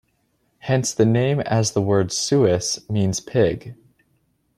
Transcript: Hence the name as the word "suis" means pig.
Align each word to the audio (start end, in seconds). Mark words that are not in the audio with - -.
Hence 0.61 0.95
the 0.95 1.05
name 1.05 1.41
as 1.41 1.73
the 1.73 1.81
word 1.83 2.11
"suis" 2.11 2.79
means 2.89 3.19
pig. 3.19 3.75